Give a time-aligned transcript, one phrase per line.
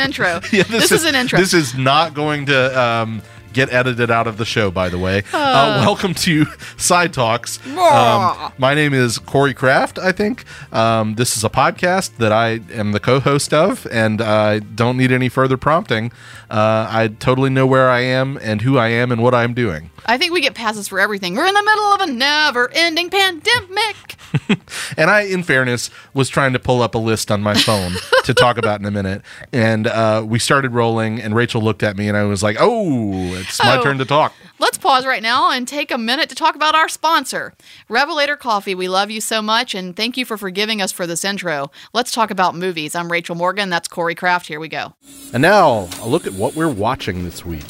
[0.00, 0.40] an intro.
[0.52, 1.38] Yeah, this, is, an intro.
[1.38, 3.22] This is not going to um,
[3.52, 5.22] get edited out of the show, by the way.
[5.32, 6.44] Uh, welcome to
[6.76, 7.64] Side Talks.
[7.66, 10.44] Um, my name is Corey Kraft, I think.
[10.72, 14.96] Um, this is a podcast that I am the co host of, and I don't
[14.96, 16.12] need any further prompting.
[16.50, 19.90] Uh, I totally know where I am and who I am and what I'm doing.
[20.06, 21.34] I think we get passes for everything.
[21.34, 24.16] We're in the middle of a never-ending pandemic.
[24.96, 27.92] And I, in fairness, was trying to pull up a list on my phone
[28.24, 29.22] to talk about in a minute.
[29.52, 33.39] And uh, we started rolling, and Rachel looked at me, and I was like, oh,
[33.40, 34.32] it's my turn to talk.
[34.58, 37.54] Let's pause right now and take a minute to talk about our sponsor,
[37.88, 38.74] Revelator Coffee.
[38.74, 41.70] We love you so much, and thank you for forgiving us for this intro.
[41.92, 42.94] Let's talk about movies.
[42.94, 43.70] I'm Rachel Morgan.
[43.70, 44.46] That's Corey Kraft.
[44.46, 44.94] Here we go.
[45.32, 47.64] And now, a look at what we're watching this week.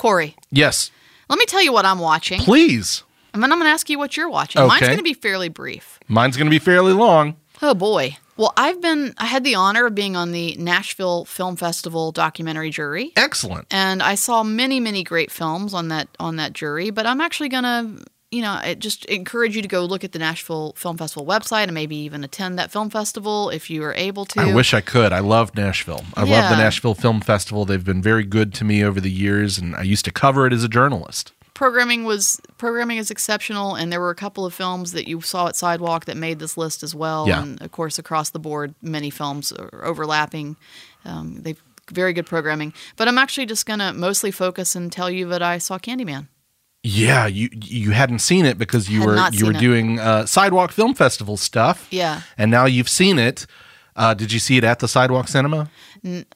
[0.00, 0.90] Corey, Yes,
[1.28, 3.04] let me tell you what I'm watching, please.
[3.32, 4.60] and then I'm going to ask you what you're watching.
[4.60, 4.68] Okay.
[4.68, 6.00] Mine's going to be fairly brief.
[6.08, 7.36] Mine's going to be fairly long.
[7.62, 8.16] Oh boy.
[8.36, 12.70] Well, I've been I had the honor of being on the Nashville Film Festival documentary
[12.70, 13.12] jury.
[13.16, 13.66] Excellent.
[13.70, 17.48] And I saw many, many great films on that on that jury, but I'm actually
[17.48, 20.96] going to you know, I just encourage you to go look at the Nashville Film
[20.96, 24.40] Festival website and maybe even attend that film festival if you are able to.
[24.40, 25.12] I wish I could.
[25.12, 26.02] I love Nashville.
[26.16, 27.66] I love the Nashville Film Festival.
[27.66, 30.54] They've been very good to me over the years, and I used to cover it
[30.54, 31.32] as a journalist.
[31.54, 35.48] Programming was programming is exceptional and there were a couple of films that you saw
[35.48, 37.42] at sidewalk that made this list as well Yeah.
[37.42, 40.56] and of course across the board many films are overlapping
[41.04, 45.10] um, they've very good programming but i'm actually just going to mostly focus and tell
[45.10, 46.28] you that i saw candyman
[46.84, 49.60] Yeah, you you hadn't seen it because you Had were you were it.
[49.60, 51.86] doing uh, Sidewalk Film Festival stuff.
[51.90, 52.22] Yeah.
[52.38, 53.46] and now you've seen it.
[53.94, 55.68] Uh, did you see it at the Sidewalk Cinema?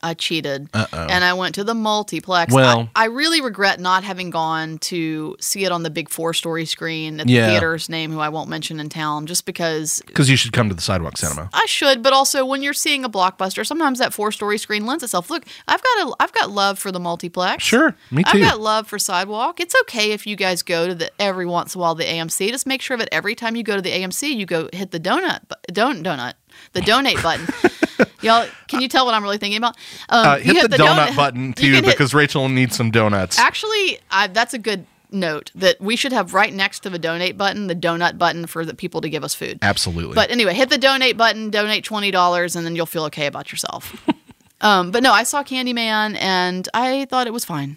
[0.03, 2.53] I cheated, and I went to the multiplex.
[2.55, 6.67] Well- I, I really regret not having gone to see it on the big four-story
[6.67, 7.49] screen at the Yeah.
[7.51, 10.75] theater's name, who I won't mention in town, just because Because you should come to
[10.75, 11.51] the Sidewalk Cinema.
[11.53, 15.03] I should, but also when you're seeing a blockbuster, sometimes that four story screen lends
[15.03, 15.31] itself.
[15.31, 17.65] Look, I've got a, I've got love for the multiplex.
[17.65, 18.31] Sure, me too.
[18.39, 19.59] I've got love for Sidewalk.
[19.59, 22.51] It's okay if you guys go to the every once in a while the AMC.
[22.51, 25.01] Just make sure that every time you go to the AMC, you go hit the
[25.01, 25.41] donut,
[25.73, 26.35] don't donut,
[26.73, 27.47] the donate button.
[28.23, 29.77] Y'all, can you tell what I'm really thinking about?
[30.09, 33.39] Um, Uh, you hit the, donut, button too hit- because Rachel needs some donuts.
[33.39, 37.39] Actually, I, that's a good note that we should have right next to the donate
[37.39, 39.59] button, the donut button for the people to give us food.
[39.63, 40.15] Absolutely.
[40.15, 43.51] But anyway, hit the donate button, donate twenty dollars, and then you'll feel okay about
[43.53, 44.05] yourself.
[44.61, 47.77] um, but no, I saw Candyman, and I thought it was fine.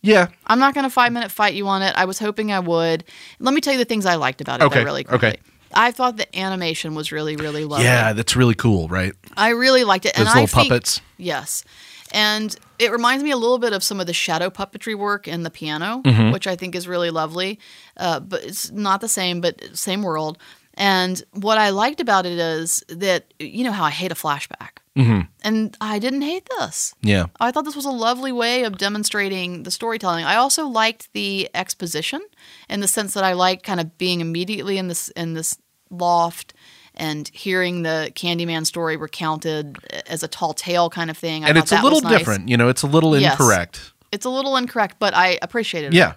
[0.00, 0.28] yeah.
[0.46, 1.92] I'm not going to five minute fight you on it.
[1.96, 3.04] I was hoping I would.
[3.38, 4.64] Let me tell you the things I liked about it.
[4.64, 5.28] Okay, really quickly.
[5.30, 5.38] okay.
[5.74, 7.84] I thought the animation was really, really lovely.
[7.84, 9.12] Yeah, that's really cool, right?
[9.36, 10.14] I really liked it.
[10.14, 11.00] Those and I little think- puppets.
[11.16, 11.64] Yes.
[12.12, 15.42] And it reminds me a little bit of some of the shadow puppetry work in
[15.42, 16.30] the piano, Mm-hmm.
[16.32, 17.58] which I think is really lovely.
[17.96, 20.38] Uh, but it's not the same, but same world.
[20.76, 24.78] And what I liked about it is that, you know, how I hate a flashback.
[24.96, 25.20] Mm-hmm.
[25.42, 26.94] And I didn't hate this.
[27.02, 27.26] Yeah.
[27.40, 30.24] I thought this was a lovely way of demonstrating the storytelling.
[30.24, 32.20] I also liked the exposition
[32.68, 35.58] in the sense that I liked kind of being immediately in this in this
[35.98, 36.54] loft
[36.94, 41.44] and hearing the Candyman story recounted as a tall tale kind of thing.
[41.44, 42.18] I And it's a little nice.
[42.18, 42.48] different.
[42.48, 43.32] You know, it's a little Yes.
[43.32, 43.92] incorrect.
[44.12, 45.96] It's a little incorrect, but I appreciated it.
[45.96, 46.14] Yeah.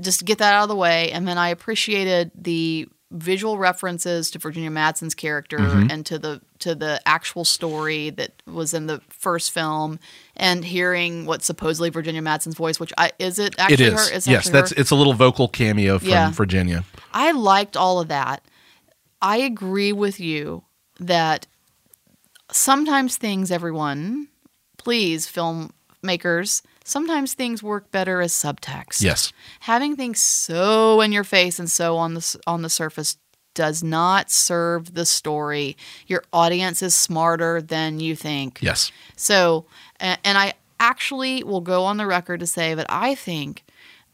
[0.00, 4.30] Just to get that out of the way, and then I appreciated the visual references
[4.32, 5.90] to Virginia Madsen's character Mm-hmm.
[5.90, 9.98] and to the to the actual story that was in the first film,
[10.36, 14.08] and hearing what supposedly Virginia Madsen's voice, which I is it actually It is.
[14.10, 14.16] her?
[14.16, 14.80] It's yes, that's her?
[14.80, 16.32] it's a little vocal cameo from Yeah.
[16.32, 16.84] Virginia.
[17.14, 18.42] I liked all of that.
[19.20, 20.64] I agree with you
[21.00, 21.46] that
[22.50, 24.28] sometimes things, everyone,
[24.76, 29.02] please, filmmakers, sometimes things work better as subtext.
[29.02, 29.32] Yes.
[29.60, 33.16] Having things so in your face and so on the on the surface
[33.54, 35.76] does not serve the story.
[36.06, 38.60] Your audience is smarter than you think.
[38.62, 38.92] Yes.
[39.16, 39.66] So,
[40.00, 43.64] a- and I actually will go on the record to say that I think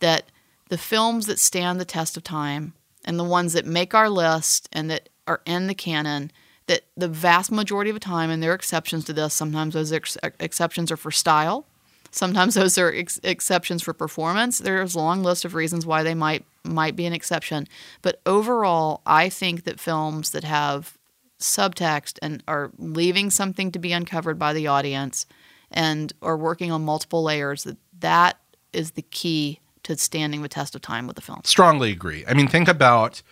[0.01, 0.25] that
[0.71, 2.73] the films that stand the test of time
[3.05, 6.31] and the ones that make our list and that are in the canon,
[6.67, 9.93] that the vast majority of the time, and there are exceptions to this, sometimes those
[9.93, 11.67] ex- exceptions are for style,
[12.11, 14.59] sometimes those are ex- exceptions for performance.
[14.59, 17.69] There's a long list of reasons why they might might be an exception,
[18.01, 20.97] but overall, I think that films that have
[21.39, 25.27] subtext and are leaving something to be uncovered by the audience
[25.71, 28.39] and are working on multiple layers that that
[28.73, 31.41] is the key to standing the test of time with the film.
[31.45, 32.25] Strongly agree.
[32.27, 33.23] I mean, think about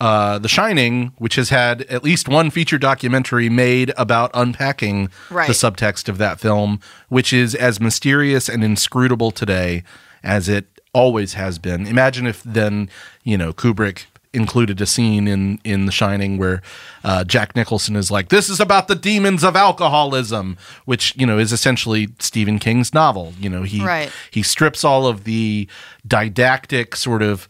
[0.00, 5.46] uh, The Shining, which has had at least one feature documentary made about unpacking Right.
[5.46, 9.84] the subtext of that film, which is as mysterious and inscrutable today
[10.22, 11.86] as it always has been.
[11.86, 12.90] Imagine if then,
[13.24, 14.04] you know, Kubrick
[14.36, 16.62] included a scene in in The Shining where
[17.02, 21.38] uh, Jack Nicholson is like, "This is about the demons of alcoholism," which you know
[21.38, 23.32] is essentially Stephen King's novel.
[23.40, 24.10] You know, he Right.
[24.30, 25.68] he strips all of the
[26.06, 27.48] didactic sort of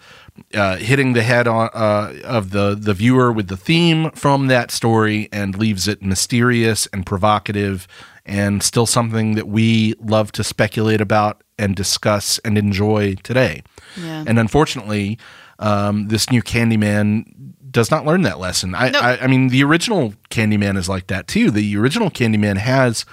[0.54, 4.70] uh, hitting the head on uh, of the the viewer with the theme from that
[4.70, 7.86] story and leaves it mysterious and provocative
[8.24, 13.62] and still something that we love to speculate about and discuss and enjoy today.
[13.96, 14.24] Yeah.
[14.26, 15.16] And unfortunately,
[15.58, 17.24] um, this new Candyman
[17.70, 18.74] does not learn that lesson.
[18.74, 19.02] I, Nope.
[19.02, 21.50] I, I mean, the original Candyman is like that too.
[21.50, 23.04] The original Candyman has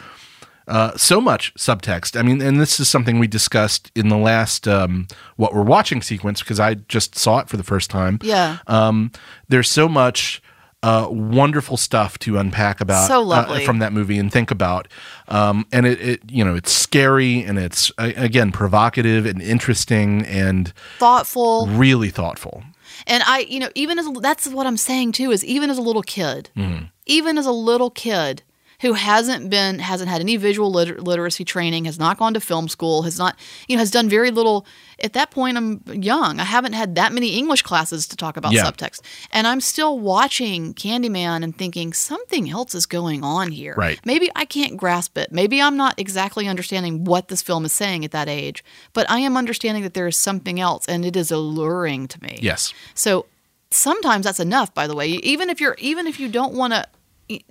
[0.68, 2.18] uh, so much subtext.
[2.18, 6.02] I mean, and this is something we discussed in the last um, what we're watching
[6.02, 8.20] sequence because I just saw it for the first time.
[8.22, 8.60] Yeah.
[8.68, 9.12] Um,
[9.50, 10.42] there's so much
[10.84, 14.88] uh, wonderful stuff to unpack about So uh, from that movie and think about.
[15.30, 20.72] Um, and it, it, you know, it's scary and it's again provocative and interesting and
[21.00, 21.68] Thoughtful.
[21.68, 22.64] really thoughtful.
[23.08, 25.82] And I, you know, even as that's what I'm saying too is even as a
[25.82, 26.86] little kid, Mm-hmm.
[27.06, 28.44] even as a little kid
[28.84, 32.68] who hasn't been hasn't had any visual liter- literacy training, has not gone to film
[32.68, 33.36] school, has not,
[33.68, 34.66] you know, has done very little.
[35.02, 36.40] At that point, I'm young.
[36.40, 38.64] I haven't had that many English classes to talk about Yeah.
[38.66, 39.00] subtext,
[39.32, 43.74] and I'm still watching Candyman and thinking something else is going on here.
[43.76, 44.00] Right.
[44.06, 45.32] Maybe I can't grasp it.
[45.32, 48.64] Maybe I'm not exactly understanding what this film is saying at that age,
[48.94, 52.38] but I am understanding that there is something else, and it is alluring to me.
[52.42, 52.74] Yes.
[52.94, 53.26] So
[53.72, 55.08] sometimes that's enough, by the way.
[55.08, 56.86] Even if you're, even if you don't want to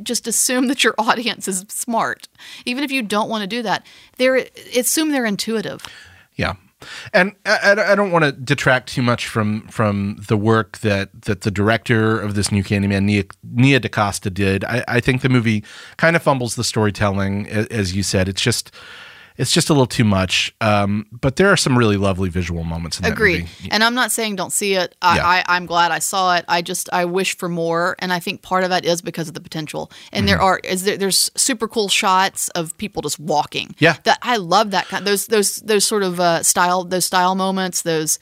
[0.02, 2.28] just assume that your audience is smart,
[2.64, 3.86] even if you don't want to do that,
[4.18, 4.46] they're
[4.76, 5.86] assume they're intuitive.
[6.34, 6.54] Yeah.
[7.12, 11.42] And I, I- don't want to detract too much from from the work that, that
[11.42, 14.64] the director of this new Candyman, Nia, Nia DaCosta, did.
[14.64, 15.62] I, I think the movie
[15.96, 18.28] kind of fumbles the storytelling, as you said.
[18.28, 18.72] It's just
[19.38, 20.54] it's just a little too much.
[20.60, 23.48] Um, but there are some really lovely visual moments in that Agreed.
[23.70, 24.94] And I'm not saying don't see it.
[25.02, 25.26] I, Yeah.
[25.26, 26.44] I, I'm glad I saw it.
[26.48, 29.34] I just I wish for more, and I think part of that is because of
[29.34, 29.90] the potential.
[30.12, 30.44] And there Mm-hmm.
[30.44, 33.74] are is there, there's super cool shots of people just walking.
[33.78, 33.96] Yeah.
[34.04, 35.06] that I love that kind.
[35.06, 37.82] Those those those sort of uh, style those style moments.
[37.82, 38.18] Those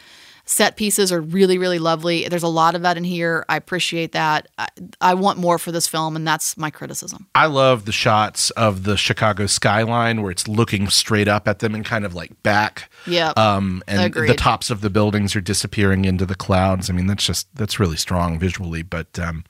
[0.51, 2.29] set pieces are really really lovely.
[2.29, 3.45] There's a lot of that in here.
[3.49, 4.49] I appreciate that.
[4.59, 4.69] I,
[5.01, 7.29] I want more for this film, and that's my criticism.
[7.35, 11.75] I love the shots of the Chicago skyline where it's looking straight up at them
[11.75, 12.91] and kind of like back.
[13.07, 13.39] Yep.
[13.39, 16.91] Um, and the tops of the buildings are disappearing into the clouds.
[16.91, 19.45] I mean, that's just that's really strong visually, but um,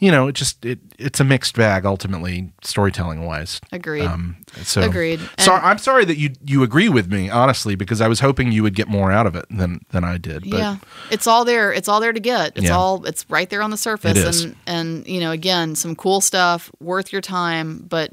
[0.00, 3.60] you know, it just it it's a mixed bag ultimately storytelling wise.
[3.72, 4.04] Agreed.
[4.04, 5.20] Um, so Agreed.
[5.38, 8.62] So I'm sorry that you you agree with me honestly because I was hoping you
[8.62, 10.48] would get more out of it than than I did.
[10.48, 10.76] But yeah,
[11.10, 11.72] it's all there.
[11.72, 12.52] It's all there to get.
[12.56, 12.76] It's Yeah.
[12.76, 13.04] all.
[13.06, 14.16] It's right there on the surface.
[14.18, 14.44] It is.
[14.44, 18.10] And and you know, again, some cool stuff, worth your time, but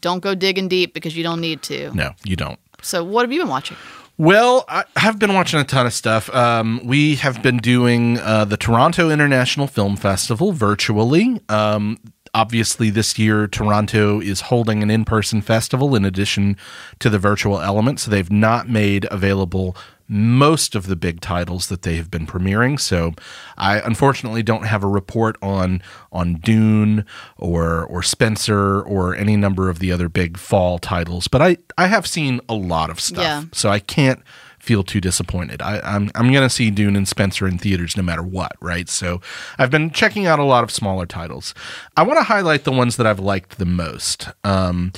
[0.00, 1.92] don't go digging deep because you don't need to.
[1.94, 2.58] no, you don't.
[2.82, 3.76] So, what have you been watching?
[4.20, 6.28] Well, I have been watching a ton of stuff.
[6.34, 11.40] Um, we have been doing uh, the Toronto International Film Festival virtually.
[11.48, 11.98] Um,
[12.34, 16.56] obviously, this year, Toronto is holding an in person festival in addition
[16.98, 18.00] to the virtual element.
[18.00, 19.76] So they've not made available
[20.08, 22.80] most of the big titles that they have been premiering.
[22.80, 23.12] So
[23.56, 27.04] I unfortunately don't have a report on on Dune
[27.36, 31.88] or or Spencer or any number of the other big fall titles, but I I
[31.88, 33.22] have seen a lot of stuff.
[33.22, 33.44] Yeah.
[33.52, 34.22] So I can't
[34.58, 35.62] feel too disappointed.
[35.62, 38.88] I, I'm I'm gonna see Dune and Spencer in theaters no matter what, right?
[38.88, 39.20] So
[39.58, 41.54] I've been checking out a lot of smaller titles.
[41.96, 44.28] I want to highlight the ones that I've liked the most.
[44.44, 44.92] Um,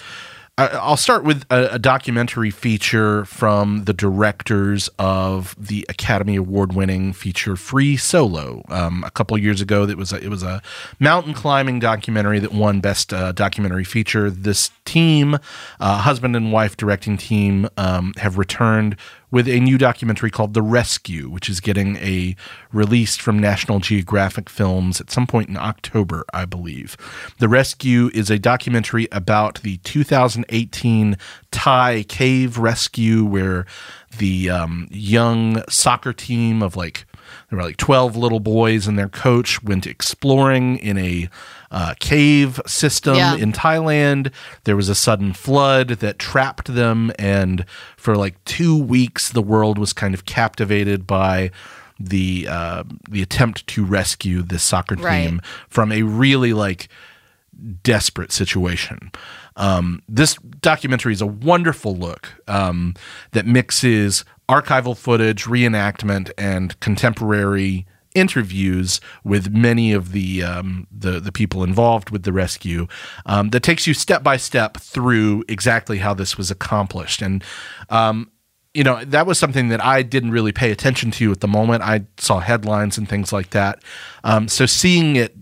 [0.60, 7.56] I'll start with a, a documentary feature from the directors of the Academy Award-winning feature
[7.56, 8.62] Free Solo.
[8.68, 10.60] Um, a couple years ago, that was a, it was a
[10.98, 14.30] mountain climbing documentary that won Best uh, Documentary Feature.
[14.30, 15.38] This team,
[15.80, 18.96] uh, husband and wife directing team, um, have returned
[19.30, 22.34] with a new documentary called The Rescue, which is getting a
[22.72, 26.96] release from National Geographic Films at some point in October, I believe.
[27.38, 31.16] The Rescue is a documentary about the 2018
[31.50, 33.66] Thai cave rescue, where
[34.18, 37.06] the um, young soccer team of like
[37.48, 41.28] there were like 12 little boys and their coach went exploring in a
[41.70, 43.36] uh, cave system Yeah.
[43.36, 44.32] in Thailand.
[44.64, 47.64] There was a sudden flood that trapped them, and
[47.96, 51.50] for like two weeks, the world was kind of captivated by
[51.98, 55.26] the uh, the attempt to rescue this soccer Right.
[55.26, 56.88] team from a really like
[57.82, 59.10] desperate situation.
[59.56, 62.94] Um, this documentary is a wonderful look um,
[63.32, 71.32] that mixes archival footage, reenactment, and contemporary interviews with many of the um, the, the
[71.32, 72.86] people involved with the rescue.
[73.26, 77.44] Um, that takes you step by step through exactly how this was accomplished and.
[77.88, 78.30] Um,
[78.72, 81.82] you know, that was something that I didn't really pay attention to at the moment.
[81.82, 83.82] I saw headlines and things like that.
[84.22, 85.34] Um, so seeing it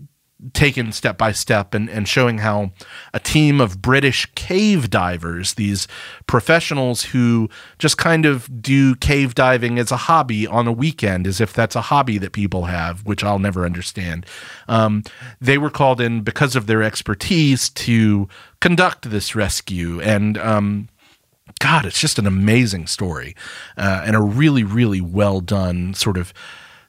[0.53, 2.71] taken step by step and, and showing how
[3.13, 5.87] a team of British cave divers, these
[6.27, 11.41] professionals who just kind of do cave diving as a hobby on a weekend, as
[11.41, 14.25] if that's a hobby that people have, which I'll never understand.
[14.67, 15.03] Um,
[15.41, 18.29] they were called in because of their expertise to
[18.61, 19.99] conduct this rescue.
[20.01, 20.89] And, um,
[21.59, 23.35] God, it's just an amazing story
[23.77, 26.33] uh, and a really, really well done sort of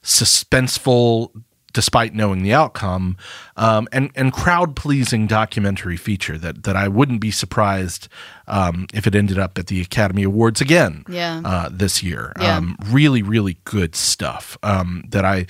[0.03, 1.31] suspenseful
[1.73, 3.17] despite knowing the outcome,
[3.57, 8.09] um, and and crowd pleasing documentary feature that that I wouldn't be surprised
[8.49, 11.05] um, if it ended up at the Academy Awards again.
[11.09, 11.43] Yeah.
[11.45, 12.57] Uh, this year, Yeah.
[12.57, 15.47] um, really really good stuff um, that I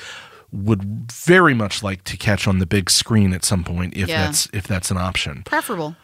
[0.53, 4.25] would very much like to catch on the big screen at some point if Yeah.
[4.25, 5.43] that's if that's an option.
[5.45, 5.95] Preferable.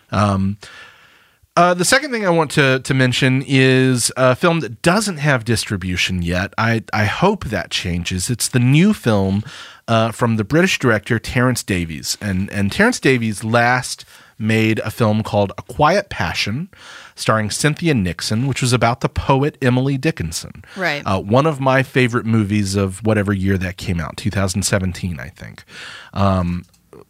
[1.57, 5.45] Uh, the second thing I want to to mention is a film that doesn't have
[5.45, 6.53] distribution yet.
[6.59, 8.29] I I hope that changes.
[8.29, 9.43] It's the new film
[9.89, 14.05] uh, from the British director Terence Davies, and and Terence Davies last
[14.39, 16.69] made a film called A Quiet Passion,
[17.15, 20.63] starring Cynthia Nixon, which was about the poet Emily Dickinson.
[20.77, 21.03] Right.
[21.07, 25.65] Uh, one of my favorite movies of whatever year that came out, 2017, I think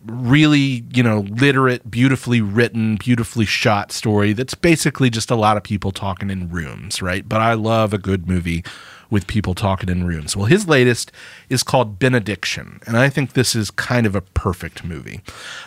[0.07, 5.63] really, you know, literate, beautifully written, beautifully shot story that's basically just a lot of
[5.63, 7.29] people talking in rooms, right?
[7.29, 8.65] But I love a good movie
[9.11, 10.37] with people talking in rooms.
[10.37, 11.13] Well, his latest
[11.49, 15.21] is called Benediction, and I think this is kind of a perfect movie.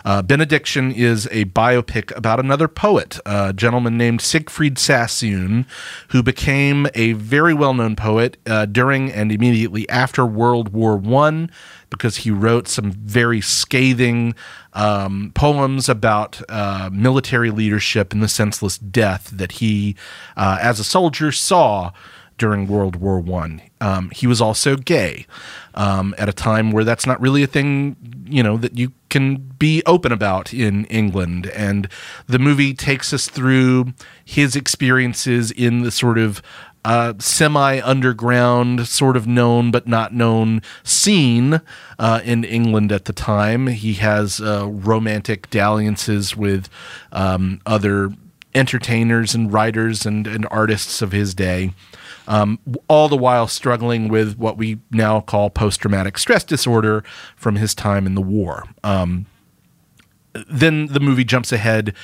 [0.04, 5.66] Uh, Benediction is a biopic about another poet, a gentleman named Siegfried Sassoon,
[6.10, 11.50] who became a very well known poet uh, during and immediately after World War One
[11.90, 14.36] because he wrote some very scathing
[14.74, 19.96] um, poems about uh, military leadership and the senseless death that he,
[20.38, 21.92] uh, as a soldier, saw
[22.40, 23.62] during World War One.
[23.82, 25.28] Um, he was also gay
[25.76, 29.38] um, at a time where that's not really a thing, you know, that you can
[29.38, 31.48] be open about in England.
[31.48, 31.88] And
[32.28, 33.94] the movie takes us through
[34.26, 36.42] his experiences in the sort of
[36.86, 41.62] uh, semi underground, sort of known but not known scene
[42.00, 43.68] uh, in England at the time.
[43.68, 46.70] He has uh, romantic dalliances with
[47.12, 48.12] um, other
[48.56, 51.74] entertainers and writers and, and artists of his day.
[52.28, 57.04] Um, all the while struggling with what we now call post traumatic stress disorder
[57.36, 58.66] from his time in the war.
[58.84, 59.26] Um,
[60.48, 61.96] then the movie jumps ahead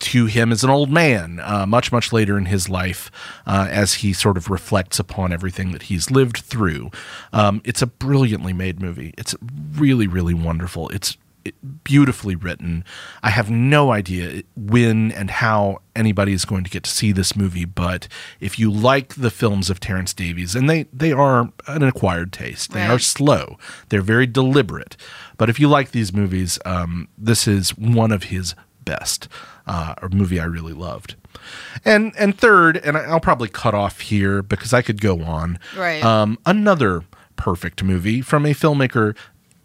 [0.00, 3.10] to him as an old man, uh, much, much later in his life,
[3.46, 6.90] uh, as he sort of reflects upon everything that he's lived through.
[7.32, 9.14] Um, it's a brilliantly made movie.
[9.16, 9.34] It's
[9.74, 10.88] really, really wonderful.
[10.90, 11.18] It's it-
[11.84, 12.84] beautifully written.
[13.22, 17.36] I have no idea when and how anybody is going to get to see this
[17.36, 18.08] movie, but
[18.40, 22.72] if you like the films of Terence Davies, and they, they are an acquired taste,
[22.72, 23.58] they are slow,
[23.88, 24.96] they're very deliberate.
[25.36, 29.28] But if you like these movies, um, this is one of his best,
[29.66, 31.16] uh, a movie I really loved.
[31.84, 35.58] And and third, and I'll probably cut off here because I could go on.
[35.76, 36.02] Right.
[36.02, 37.04] Um, another
[37.36, 39.16] perfect movie from a filmmaker.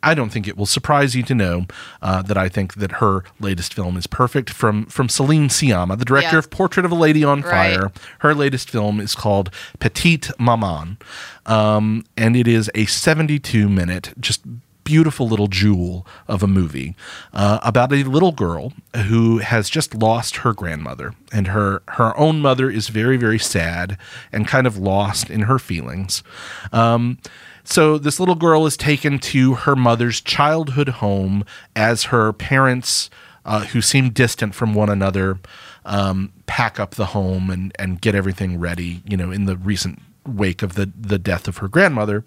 [0.01, 1.65] I don't think it will surprise you to know
[2.01, 4.50] uh, that I think that her latest film is perfect.
[4.50, 6.39] From from Celine Sciamma, the director Yeah.
[6.39, 7.75] of Portrait of a Lady on Right.
[7.77, 7.91] Fire.
[8.20, 10.98] Her latest film is called Petite Maman,
[11.46, 14.41] um, and it is a 72 minute, just
[14.89, 16.96] beautiful little jewel of a movie
[17.31, 18.74] uh, about a little girl
[19.05, 24.00] who has just lost her grandmother, and her her own mother is very very sad
[24.31, 26.24] and kind of lost in her feelings.
[26.74, 27.19] Um,
[27.63, 33.12] so this little girl is taken to her mother's childhood home as her parents,
[33.46, 35.38] uh, who seem distant from one another,
[35.86, 39.03] um, pack up the home and and get everything ready.
[39.05, 42.25] You know, in the recent wake of the the death of her grandmother.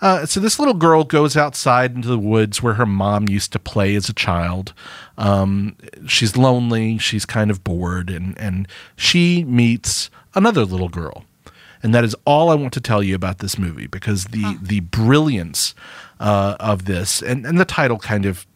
[0.00, 3.58] Uh, so this little girl goes outside into the woods where her mom used to
[3.58, 4.72] play as a child.
[5.18, 5.76] Um,
[6.06, 6.96] she's lonely.
[6.98, 8.66] She's kind of bored, and and
[8.96, 11.24] she meets another little girl,
[11.82, 14.80] and that is all I want to tell you about this movie because the the
[14.80, 15.74] brilliance
[16.18, 18.46] uh, of this and and the title kind of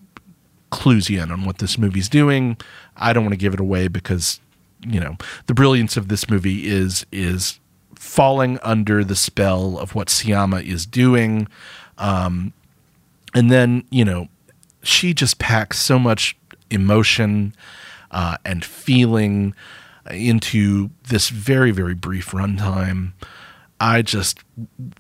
[0.71, 2.57] clues you in on what this movie's doing.
[2.97, 4.41] I don't want to give it away because
[4.87, 7.61] you know the brilliance of this movie is is
[8.05, 11.49] falling under the spell of what Sciamma is doing.
[11.97, 12.53] Um,
[13.35, 14.29] and then you know
[14.83, 16.37] she just packs so much
[16.71, 17.55] emotion
[18.11, 19.55] uh, and feeling
[20.11, 23.13] into this very very brief runtime.
[23.81, 24.39] I just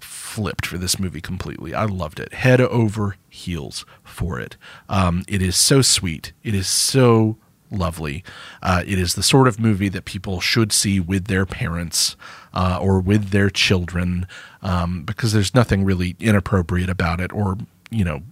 [0.00, 1.74] flipped for this movie completely.
[1.74, 4.56] I loved it, head over heels for it.
[4.88, 6.32] Um, it is so sweet.
[6.42, 7.36] It is so
[7.70, 8.24] lovely.
[8.62, 12.16] Uh, it is the sort of movie that people should see with their parents
[12.54, 14.26] uh, or with their children
[14.62, 17.56] um, because there's nothing really inappropriate about it or,
[17.90, 18.22] you know,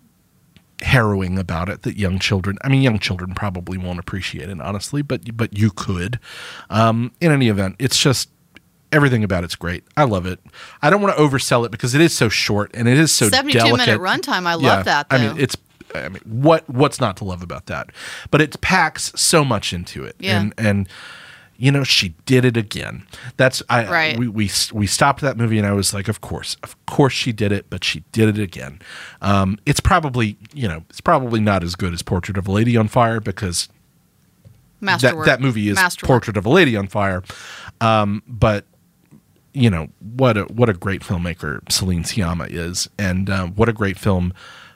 [0.81, 5.00] harrowing about it that young children i mean young children probably won't appreciate it honestly
[5.00, 6.19] but but you could.
[6.71, 8.29] Um, in any event it's just
[8.93, 9.85] everything about it's great.
[9.97, 10.38] I love it.
[10.83, 13.29] I don't want to oversell it because it is so short and it is so
[13.29, 13.87] 72 delicate.
[13.87, 14.47] minute runtime.
[14.47, 15.57] I love that, i mean it's
[15.95, 17.91] i mean what what's not to love about that?
[18.31, 20.17] But it packs so much into it.
[20.19, 20.41] Yeah.
[20.41, 20.88] and and
[21.56, 23.06] you know she did it again.
[23.37, 24.18] That's i Right.
[24.18, 27.32] we, we we stopped that movie and i was like of course of course she
[27.32, 28.80] did it but she did it again.
[29.21, 32.76] Um it's probably you know it's probably not as good as portrait of a lady
[32.76, 33.68] on fire because
[34.80, 36.09] that, that movie is Masterwork.
[36.09, 37.23] portrait of a lady on fire.
[37.80, 38.64] Um but
[39.54, 43.73] you know what a what a great filmmaker Celine Sciamma is, and uh, what a
[43.75, 44.32] great film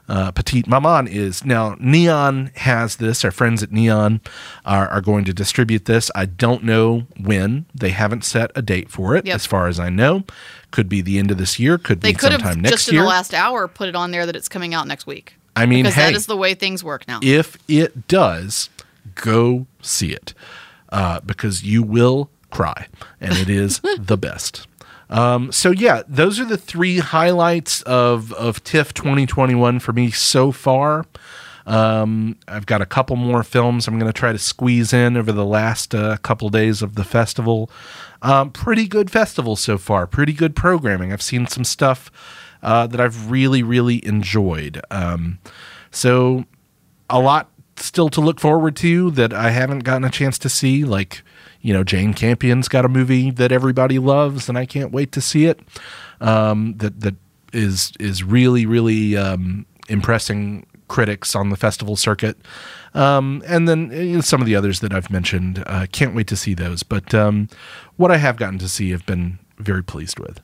[0.09, 1.45] uh, Petite Maman is.
[1.45, 3.25] Now Neon has this.
[3.25, 4.21] Our friends at Neon
[4.65, 6.11] are, are going to distribute this.
[6.15, 7.67] I don't know when.
[7.75, 9.35] They haven't set a date for it, Yep.
[9.35, 10.25] as far as I know.
[10.71, 11.79] Could be the end of this year.
[11.79, 13.01] Could They be could sometime have next just year.
[13.01, 15.37] in the last hour put it on there that it's coming out next week.
[15.55, 17.19] I mean, because hey, that is the way things work now.
[17.23, 18.69] if it does,
[19.15, 20.35] go see it
[20.91, 22.89] uh, because you will cry,
[23.21, 24.67] and it is the best.
[25.09, 30.53] Um, so yeah, those are the three highlights of of TIFF 2021 for me so
[30.53, 31.05] far.
[31.67, 35.33] Um, I've got a couple more films I'm going to try to squeeze in over
[35.33, 37.71] the last uh, couple days of the festival.
[38.23, 40.07] Um, pretty good festival so far.
[40.07, 41.13] Pretty good programming.
[41.13, 42.11] I've seen some stuff
[42.63, 44.81] uh, that I've really, really enjoyed.
[44.93, 45.41] Um,
[45.91, 46.45] so
[47.11, 50.85] a lot still to look forward to that I haven't gotten a chance to see.
[50.85, 51.23] Like,
[51.67, 55.21] you know, Jane Campion's got a movie that everybody loves, and I can't wait to
[55.21, 55.59] see it.
[56.21, 57.17] Um, that that
[57.53, 62.37] is is really really um, impressing critics on the festival circuit.
[62.95, 66.29] Um, and then you know, some of the others that I've mentioned, uh, can't wait
[66.29, 66.85] to see those.
[66.85, 67.49] But um,
[67.97, 70.41] what I have gotten to see, I've been very pleased with.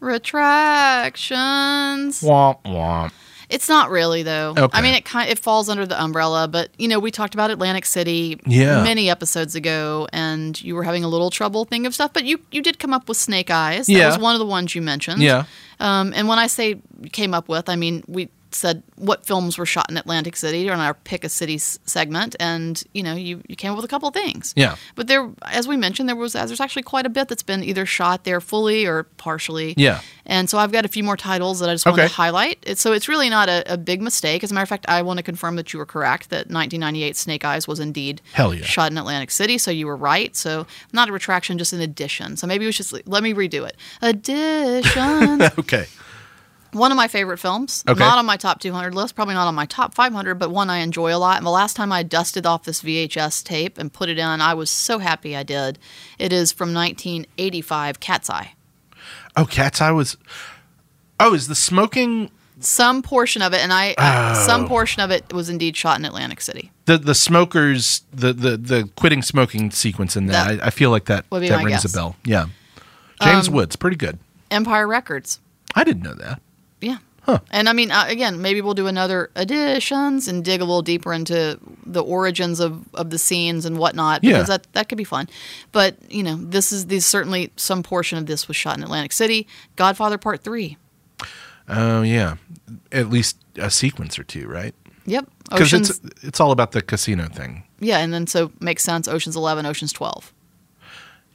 [0.00, 2.22] Retractions.
[2.22, 3.12] Womp womp.
[3.54, 4.54] It's not really though.
[4.56, 4.76] Okay.
[4.78, 7.50] I mean, it kind it falls under the umbrella, but you know, we talked about
[7.50, 8.82] Atlantic City Yeah.
[8.82, 12.40] many episodes ago, and you were having a little trouble thinking of stuff, but you
[12.50, 13.86] you did come up with Snake Eyes.
[13.86, 14.06] That Yeah.
[14.08, 15.22] was one of the ones you mentioned.
[15.22, 15.44] Yeah.
[15.80, 16.76] Um, and when I say
[17.12, 20.80] came up with, I mean we said what films were shot in Atlantic City on
[20.80, 23.88] our pick a city s- segment, and you know, you you came up with a
[23.88, 24.52] couple of things.
[24.56, 24.76] Yeah.
[24.94, 27.62] But there, as we mentioned, there was as there's actually quite a bit that's been
[27.64, 29.74] either shot there fully or partially.
[29.76, 30.00] Yeah.
[30.26, 32.08] And so I've got a few more titles that I just want Okay.
[32.08, 32.58] to highlight.
[32.66, 34.42] It, so it's really not a, a big mistake.
[34.42, 37.16] As a matter of fact, I want to confirm that you were correct that 1998
[37.16, 38.64] Snake Eyes was indeed Hell yeah.
[38.64, 39.58] shot in Atlantic City.
[39.58, 40.34] So you were right.
[40.34, 42.36] So not a retraction, just an addition.
[42.36, 43.76] So maybe we should let me redo it.
[44.00, 45.42] Addition.
[45.58, 45.86] Okay.
[46.74, 47.82] One of my favorite films.
[47.88, 47.98] Okay.
[47.98, 50.78] Not on my top 200 list, probably not on my top 500, but one I
[50.78, 51.36] enjoy a lot.
[51.38, 54.54] And the last time I dusted off this VHS tape and put it in, I
[54.54, 55.78] was so happy I did.
[56.18, 58.54] It is from 1985, Cat's Eye.
[59.36, 60.16] Oh, Cat's Eye was.
[61.20, 64.44] Oh, is the smoking Some portion of it, and I, Oh.
[64.46, 66.70] some portion of it was indeed shot in Atlantic City.
[66.86, 70.48] the the smokers the the the quitting smoking sequence in that?
[70.48, 71.84] That I, I feel like that that rings guess.
[71.84, 72.16] a bell.
[72.24, 72.46] Yeah.
[73.22, 74.18] James Um, Woods, pretty good.
[74.50, 75.40] Empire Records.
[75.74, 76.40] I didn't know that.
[77.26, 77.38] Yeah.
[77.50, 81.12] And I mean, uh, again, maybe we'll do another editions and dig a little deeper
[81.12, 84.56] into the origins of, of the scenes and whatnot because Yeah.
[84.58, 85.28] that that could be fun.
[85.72, 89.12] But you know, this is these certainly some portion of this was shot in Atlantic
[89.12, 89.46] City.
[89.76, 90.76] Godfather Part Three.
[91.68, 92.36] Oh yeah,
[92.92, 94.74] at least a sequence or two, right?
[95.06, 95.26] Yep.
[95.50, 97.64] Because it's it's all about the casino thing.
[97.80, 99.08] yeah, and then so makes sense.
[99.08, 100.32] Oceans Eleven, Oceans Twelve.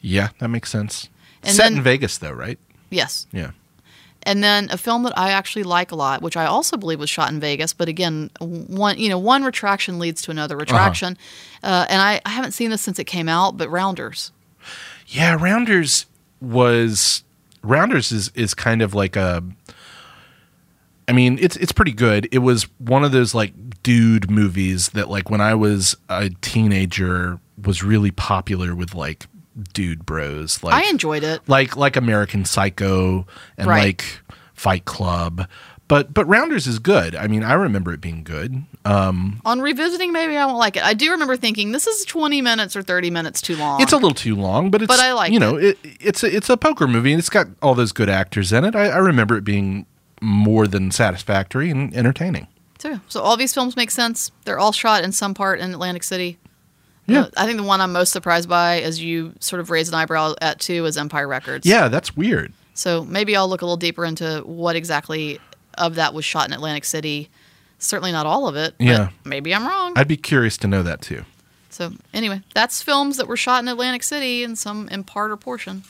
[0.02, 1.10] Yeah, that makes sense.
[1.44, 2.60] And Set then- in Vegas, though, right?
[2.90, 3.28] Yes.
[3.32, 3.52] Yeah.
[4.24, 7.10] And then a film that I actually like a lot, which I also believe was
[7.10, 11.18] shot in Vegas, but again, one you know one retraction leads to another retraction,
[11.64, 14.32] uh and I, I haven't seen this since it came out, but Rounders.
[15.08, 16.06] Yeah, Rounders
[16.42, 17.24] was
[17.64, 19.44] Rounders is is kind of like a
[21.10, 22.30] I mean, it's it's pretty good.
[22.32, 27.40] It was one of those like dude movies that like when I was a teenager
[27.62, 29.26] was really popular with like
[29.74, 30.64] dude bros.
[30.64, 31.42] Like I enjoyed it.
[31.48, 33.26] like like American Psycho
[33.58, 33.84] and Right.
[33.86, 34.20] like
[34.54, 35.48] Fight Club.
[35.88, 37.16] But but Rounders is good.
[37.16, 38.64] I mean, I remember it being good.
[38.86, 40.84] Um, On revisiting, maybe I won't like it.
[40.84, 43.82] I do remember thinking this is 20 minutes or 30 minutes too long.
[43.82, 45.80] it's a little too long, but it's But I like you know it.
[45.84, 48.76] it's a it's a poker movie and it's got all those good actors in it.
[48.76, 49.88] I, I remember it being
[50.22, 52.48] more than satisfactory and entertaining.
[52.78, 53.02] too.
[53.08, 54.32] So all these films make sense.
[54.46, 56.38] They're all shot in some part in Atlantic City.
[57.12, 57.22] Yeah.
[57.22, 59.96] Uh, I think the one I'm most surprised by, as you sort of raise an
[59.96, 61.66] eyebrow at too, is Empire Records.
[61.66, 62.54] Yeah, that's weird.
[62.74, 65.40] So maybe I'll look a little deeper into what exactly
[65.78, 67.30] of that was shot in Atlantic City.
[67.78, 68.76] Certainly not all of it.
[68.78, 69.10] but Yeah.
[69.26, 69.94] maybe I'm wrong.
[69.96, 71.24] I'd be curious to know that too.
[71.70, 75.38] so anyway, that's films that were shot in Atlantic City in some in part or
[75.38, 75.84] portion.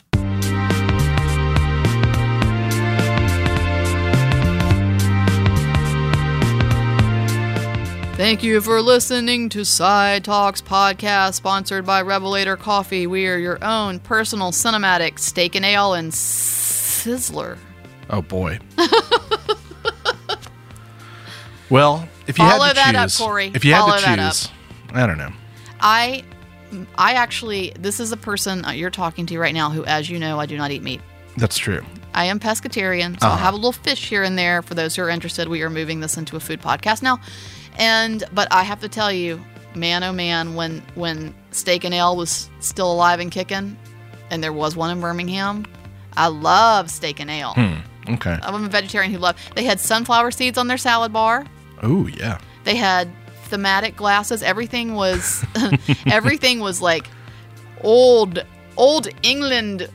[8.20, 13.08] Thank you for listening to Side Talks podcast, sponsored by Revelator Coffee.
[13.08, 17.58] We are your own personal cinematic steak and ale and sizzler.
[18.10, 18.60] Oh boy.
[21.70, 23.52] well, if you Follow had to that up, choose, Corey.
[23.56, 24.34] if you Follow had to that up.
[24.34, 24.50] choose,
[24.92, 25.32] I don't know.
[25.80, 26.26] I,
[26.98, 30.20] I actually, this is a person uh, you're talking to right now who, as you
[30.20, 31.00] know, I do not eat meat.
[31.38, 31.86] That's true.
[32.14, 33.44] I am pescatarian, so I'll Uh-huh.
[33.46, 35.48] have a little fish here and there for those who are interested.
[35.48, 37.20] We are moving this into a food podcast now,
[37.80, 39.44] and but I have to tell you,
[39.76, 43.78] man, oh man, when when Steak and Ale was still alive and kicking,
[44.30, 45.66] and there was one in Birmingham,
[46.16, 47.54] I love Steak and Ale.
[47.54, 48.14] Hmm.
[48.14, 48.38] Okay.
[48.42, 49.38] I'm a vegetarian who love.
[49.56, 51.46] They had sunflower seeds on their salad bar.
[51.82, 52.40] Oh yeah.
[52.64, 53.10] They had
[53.46, 54.44] thematic glasses.
[54.44, 55.46] Everything was
[56.08, 57.08] everything was like
[57.82, 58.44] old
[58.78, 59.90] old England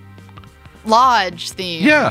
[0.84, 1.82] lodge themed.
[1.82, 2.10] Yeah.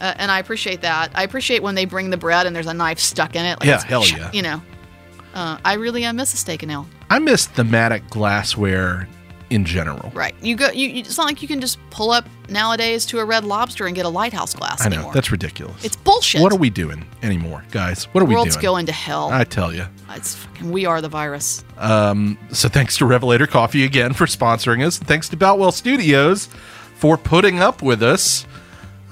[0.00, 1.10] Uh, and I appreciate that.
[1.14, 3.60] I appreciate when they bring the bread and there's a knife stuck in it.
[3.60, 4.30] Like Yeah, hell yeah.
[4.32, 4.62] You know,
[5.36, 6.86] uh, I really uh, miss a steak and ale.
[7.10, 9.06] I miss thematic glassware
[9.50, 10.10] in general.
[10.12, 10.34] Right.
[10.42, 10.70] You go.
[10.70, 13.94] You, it's not like you can just pull up nowadays to a Red Lobster and
[13.94, 15.12] get a lighthouse glass I know anymore.
[15.14, 15.84] that's ridiculous.
[15.84, 16.40] it's bullshit.
[16.40, 18.06] what are we doing anymore, guys?
[18.06, 18.46] What are the we doing?
[18.46, 19.28] world's going to hell.
[19.30, 19.84] I tell you.
[20.10, 20.72] it's fucking.
[20.72, 21.64] We are the virus.
[21.78, 24.98] So thanks to Revelator Coffee again for sponsoring us.
[24.98, 26.48] Thanks to Boutwell Studios
[26.96, 28.46] for putting up with us.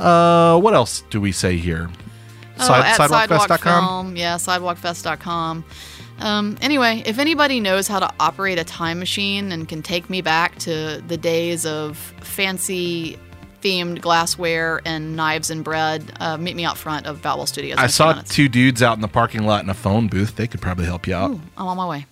[0.00, 1.90] Uh, what else do we say here?
[2.58, 3.84] Oh, Side- at sidewalkfest.com?
[3.84, 4.16] Film.
[4.16, 5.64] Yeah, sidewalkfest.com.
[6.20, 10.20] Um, anyway, if anybody knows how to operate a time machine and can take me
[10.22, 13.18] back to the days of fancy
[13.62, 17.74] themed glassware and knives and bread, uh, meet me out front of Boutwell Studios.
[17.74, 18.34] in I a few saw minutes.
[18.34, 20.36] two dudes out in the parking lot in a phone booth.
[20.36, 21.30] They could probably help you out.
[21.32, 22.06] Ooh, I'm on my way.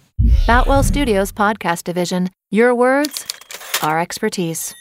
[0.47, 2.31] Boutwell Studios Podcast Division.
[2.51, 3.27] Your words,
[3.83, 4.75] our expertise.